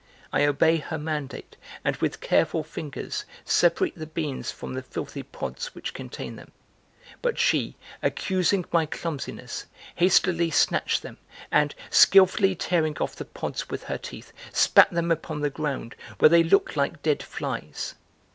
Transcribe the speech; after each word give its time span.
I 0.33 0.45
obey 0.45 0.77
her 0.77 0.97
mandate 0.97 1.57
and 1.85 1.95
with 1.97 2.21
careful 2.21 2.63
fingers 2.63 3.23
separate 3.45 3.93
the 3.93 4.07
beans 4.07 4.49
from 4.49 4.73
the 4.73 4.81
filthy 4.81 5.21
pods 5.21 5.75
which 5.75 5.93
contain 5.93 6.37
them; 6.37 6.53
but 7.21 7.37
she, 7.37 7.75
accusing 8.01 8.65
my 8.71 8.87
clumsiness, 8.87 9.67
hastily 9.93 10.49
snatched 10.49 11.03
them 11.03 11.19
and, 11.51 11.75
skillfully 11.91 12.55
tearing 12.55 12.97
off 12.97 13.15
the 13.15 13.25
pods 13.25 13.69
with 13.69 13.83
her 13.83 13.99
teeth, 13.99 14.33
spat 14.51 14.89
them 14.89 15.11
upon 15.11 15.41
the 15.41 15.51
ground, 15.51 15.93
where 16.17 16.29
they 16.29 16.41
looked 16.41 16.75
like 16.75 17.03
dead 17.03 17.21
flies. 17.21 17.93